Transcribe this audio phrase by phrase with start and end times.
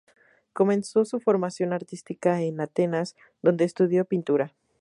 [0.51, 4.55] Comenzó su formación artística en Atenas, donde estudió pintura.